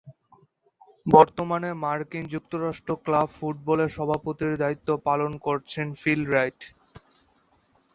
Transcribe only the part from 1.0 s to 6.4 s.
বর্তমানে মার্কিন যুক্তরাষ্ট্র ক্লাব ফুটবলের সভাপতির দায়িত্ব পালন করছেন ফিল